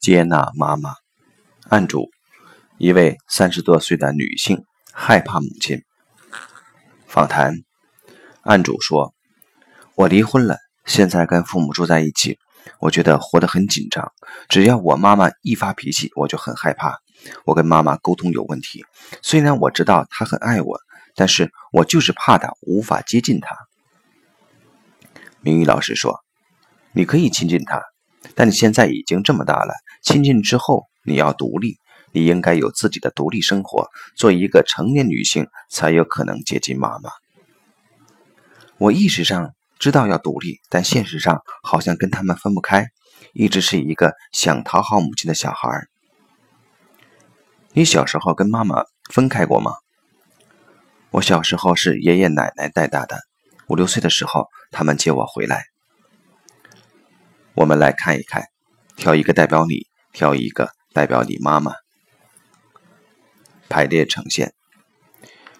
[0.00, 0.94] 接纳妈妈。
[1.68, 2.08] 案主：
[2.78, 5.82] 一位三十多岁的女性，害怕母亲。
[7.06, 7.54] 访谈：
[8.42, 9.12] 案主说
[9.96, 10.56] ：“我离婚了，
[10.86, 12.38] 现在跟父母住在一起，
[12.80, 14.12] 我觉得活得很紧张。
[14.48, 16.98] 只要我妈妈一发脾气，我就很害怕。
[17.44, 18.84] 我跟妈妈沟通有问题，
[19.22, 20.78] 虽然我知道她很爱我，
[21.14, 23.56] 但是我就是怕她，无法接近她。”
[25.40, 26.20] 明玉老师说
[26.92, 27.82] ：“你可以亲近她，
[28.34, 31.78] 但你现在已经这么大了，亲近之后你要独立。”
[32.10, 33.86] 你应该有自己的独立生活，
[34.16, 37.10] 做一个成年女性，才有可能接近妈妈。
[38.78, 42.86] 我意识上知道要独立，但现实上好像跟他们分不开，
[43.34, 45.68] 一直是一个想讨好母亲的小孩。
[47.72, 49.72] 你小时候跟妈妈分开过吗？
[51.10, 53.20] 我小时候是爷爷奶奶带大的，
[53.68, 55.66] 五六岁的时候他们接我回来。
[57.58, 58.44] 我们来看一看，
[58.94, 61.72] 挑一个代表你，挑一个代表你妈妈。
[63.68, 64.54] 排列呈现，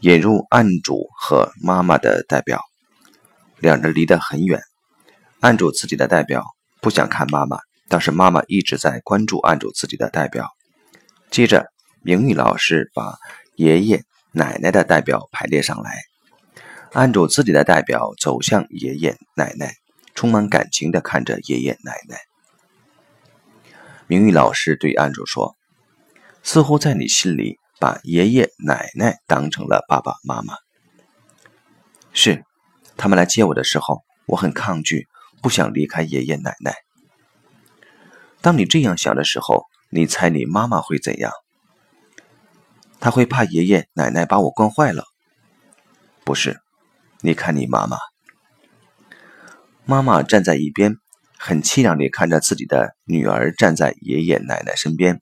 [0.00, 2.60] 引入案主和妈妈的代表，
[3.60, 4.60] 两人离得很远。
[5.38, 6.44] 案主自己的代表
[6.80, 10.50] 不想看妈妈，但是妈妈一直在关注案主自己的代表。
[11.30, 11.68] 接着，
[12.02, 13.14] 明玉老师把
[13.54, 16.02] 爷爷奶奶的代表排列上来，
[16.92, 19.76] 案主自己的代表走向爷爷奶奶，
[20.14, 22.18] 充满感情地看着爷爷奶奶。
[24.06, 25.56] 明玉老师对案主说
[26.42, 30.54] ：“似乎在你心里。”把爷爷奶奶当成了爸爸妈妈，
[32.14, 32.44] 是
[32.96, 35.06] 他们来接我的时候，我很抗拒，
[35.42, 36.72] 不想离开爷爷奶奶。
[38.40, 41.30] 当你这样想的时候，你猜你妈妈会怎样？
[43.00, 45.04] 他会怕爷爷奶奶把我惯坏了？
[46.24, 46.60] 不是，
[47.20, 47.98] 你看你妈妈，
[49.86, 50.96] 妈妈站在一边，
[51.38, 55.20] 很凄凉地看着自己的女儿站在爷爷奶奶身边，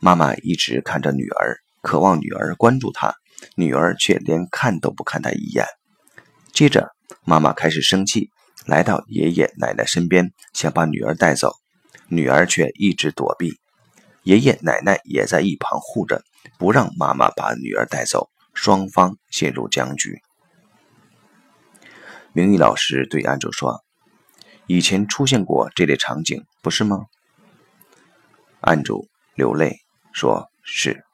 [0.00, 1.58] 妈妈一直看着女儿。
[1.82, 3.14] 渴望女儿关注她，
[3.54, 5.66] 女儿却连看都不看她一眼。
[6.52, 6.88] 接着，
[7.26, 8.30] 妈妈开始生气，
[8.64, 11.52] 来到爷爷奶奶身边，想把女儿带走，
[12.08, 13.58] 女儿却一直躲避。
[14.22, 16.22] 爷爷奶奶也在一旁护着，
[16.56, 18.30] 不让妈妈把女儿带走。
[18.54, 20.20] 双方陷入僵局。
[22.34, 23.82] 明玉老师对安主说
[24.74, 26.96] ：“以前出现过这类场景，不是吗？”
[28.62, 29.76] 安主流泪
[30.14, 31.04] 说：“是。”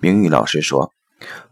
[0.00, 0.94] 明玉老师说：“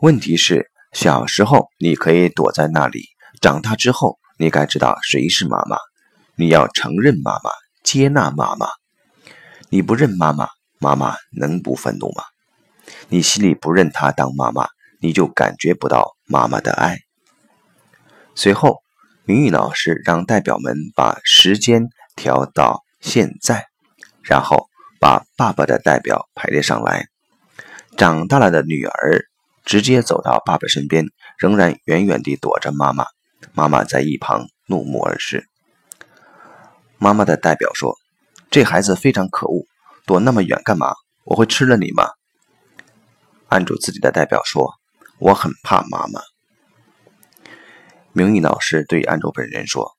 [0.01, 3.05] 问题是，小时候你可以躲在那里，
[3.43, 5.77] 长大之后，你该知道谁是妈妈。
[6.35, 7.51] 你要承认妈妈，
[7.83, 8.69] 接纳妈妈。
[9.69, 10.49] 你不认妈妈，
[10.79, 12.25] 妈妈能不愤怒吗？
[13.11, 14.67] 你心里不认她当妈妈，
[14.99, 17.01] 你就感觉不到妈妈的爱。”
[18.35, 18.83] 随后，
[19.29, 23.67] 明宇老师让代表们把时间调到现在，
[24.23, 24.69] 然后
[25.01, 27.09] 把爸爸的代表排列上来。
[27.97, 29.25] 长大了的女儿
[29.65, 31.07] 直接走到爸爸身边，
[31.39, 33.05] 仍然远远地躲着妈妈。
[33.53, 35.49] 妈妈在一旁怒目而视。
[36.99, 37.97] 妈妈的代表说
[38.49, 39.65] ：“这孩子非常可恶，
[40.07, 40.95] 躲那么远干嘛？
[41.25, 42.11] 我会吃了你吗？”
[43.51, 44.75] 按住自己的代表说
[45.19, 46.21] ：“我很怕妈妈。”
[48.17, 49.93] 明宇老师对安卓本人说：“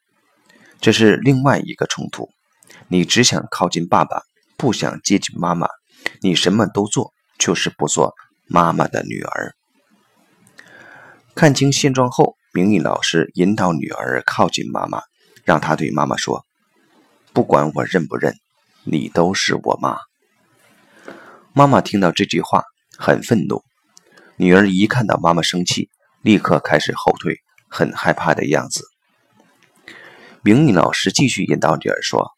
[0.81, 2.31] 这是另外一个冲突，
[2.88, 4.23] 你只想靠近爸爸，
[4.57, 5.67] 不想接近妈妈，
[6.22, 8.16] 你什么都做。”就是不做
[8.47, 9.53] 妈妈的女儿。
[11.35, 15.03] 看清现状后，明宇老师引导女儿靠近妈妈，
[15.45, 16.44] 让她对妈妈说
[17.34, 18.34] ：“不管我认不认，
[18.84, 19.99] 你都是我妈。”
[21.53, 22.63] 妈妈听到这句话
[22.97, 23.61] 很愤怒。
[24.38, 25.91] 女儿一看到妈妈生气，
[26.23, 27.39] 立刻开始后退，
[27.69, 28.83] 很害怕的样子。
[30.41, 32.31] 明玉老师继续引导女儿说：“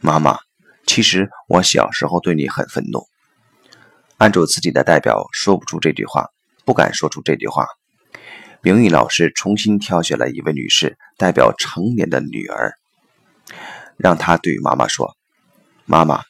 [0.00, 0.38] 妈妈，
[0.86, 3.06] 其实我小时候对你很愤怒。”
[4.18, 6.26] 按住自己的代表说不出这句话，
[6.64, 7.66] 不敢说出这句话。
[8.60, 12.74] 明玉老师重新挑选了一位女士代表成年的女儿，
[13.96, 15.16] 让她对妈妈说
[15.86, 16.24] ：“妈妈，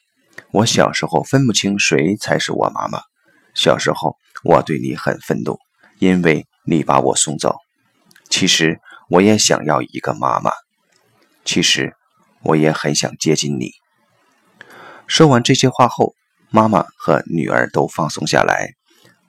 [0.51, 3.01] 我小时候分不清谁才是我妈妈。
[3.55, 5.57] 小时候我对你很愤怒，
[5.97, 7.55] 因为你把我送走。
[8.29, 8.79] 其实
[9.09, 10.51] 我也想要一个妈妈，
[11.43, 11.95] 其实
[12.43, 13.71] 我也很想接近你。”
[15.07, 16.15] 说完这些话后。
[16.51, 18.71] 妈妈和女儿都放松下来，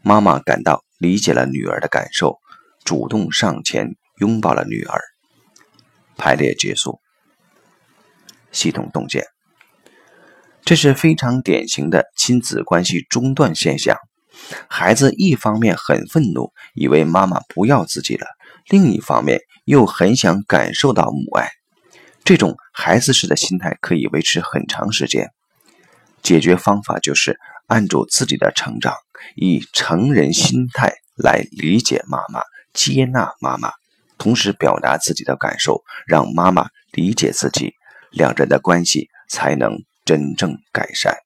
[0.00, 2.38] 妈妈感到理解了女儿的感受，
[2.82, 4.98] 主动上前拥抱了女儿。
[6.16, 6.98] 排列结束，
[8.52, 9.26] 系统洞见。
[10.64, 13.98] 这是非常典型的亲子关系中断现象。
[14.66, 18.26] 孩子一方面很愤怒，以为妈妈不要自己了；
[18.70, 21.50] 另一方面又很想感受到母爱。
[22.24, 25.30] 这种孩子式的心态可以维持很长时间。
[26.22, 28.94] 解决方法就是按住自己的成长，
[29.34, 33.72] 以成人心态来理解妈妈、接纳妈妈，
[34.18, 37.74] 同时表达自己的感受，让妈妈理解自己，
[38.12, 41.16] 两人的关系才能真正改善。